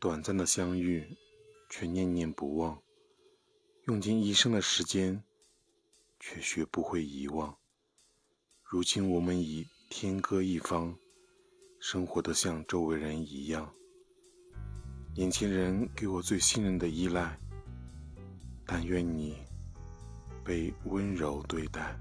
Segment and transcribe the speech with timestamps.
[0.00, 1.18] 短暂的相遇
[1.68, 2.82] 却念念不忘。
[3.84, 5.22] 用尽一生的时间
[6.18, 7.54] 却学不会遗忘。
[8.62, 10.96] 如今我们已天各一方
[11.78, 13.70] 生活的像周围人一样。
[15.14, 17.38] 年轻人给我最信任的依赖
[18.64, 19.36] 但愿你
[20.42, 21.94] 被温柔对待。